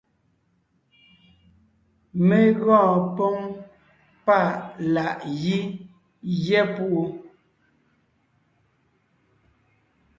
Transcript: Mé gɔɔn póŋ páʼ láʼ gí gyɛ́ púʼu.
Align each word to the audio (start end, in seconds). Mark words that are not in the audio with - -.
Mé 2.27 2.37
gɔɔn 2.63 2.99
póŋ 3.15 3.37
páʼ 4.25 4.49
láʼ 4.93 5.15
gí 5.39 5.57
gyɛ́ 6.43 6.63
púʼu. 6.75 7.01